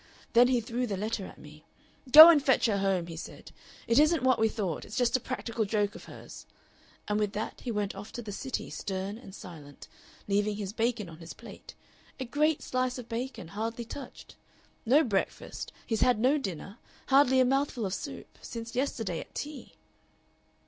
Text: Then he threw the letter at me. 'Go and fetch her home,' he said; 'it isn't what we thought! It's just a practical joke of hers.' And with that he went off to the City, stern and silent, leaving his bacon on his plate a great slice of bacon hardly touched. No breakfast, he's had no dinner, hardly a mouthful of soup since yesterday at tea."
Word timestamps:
Then 0.33 0.47
he 0.47 0.59
threw 0.61 0.87
the 0.87 0.97
letter 0.97 1.27
at 1.27 1.37
me. 1.37 1.63
'Go 2.11 2.29
and 2.29 2.41
fetch 2.43 2.65
her 2.65 2.79
home,' 2.79 3.05
he 3.05 3.15
said; 3.15 3.51
'it 3.85 3.99
isn't 3.99 4.23
what 4.23 4.39
we 4.39 4.49
thought! 4.49 4.83
It's 4.83 4.95
just 4.97 5.15
a 5.15 5.19
practical 5.19 5.63
joke 5.63 5.93
of 5.93 6.05
hers.' 6.05 6.47
And 7.07 7.19
with 7.19 7.33
that 7.33 7.61
he 7.61 7.69
went 7.69 7.93
off 7.93 8.11
to 8.13 8.23
the 8.23 8.31
City, 8.31 8.71
stern 8.71 9.19
and 9.19 9.35
silent, 9.35 9.87
leaving 10.27 10.55
his 10.55 10.73
bacon 10.73 11.07
on 11.07 11.19
his 11.19 11.33
plate 11.33 11.75
a 12.19 12.25
great 12.25 12.63
slice 12.63 12.97
of 12.97 13.07
bacon 13.07 13.49
hardly 13.49 13.85
touched. 13.85 14.35
No 14.87 15.03
breakfast, 15.03 15.71
he's 15.85 16.01
had 16.01 16.17
no 16.17 16.39
dinner, 16.39 16.79
hardly 17.09 17.39
a 17.39 17.45
mouthful 17.45 17.85
of 17.85 17.93
soup 17.93 18.39
since 18.41 18.73
yesterday 18.73 19.19
at 19.19 19.35
tea." 19.35 19.75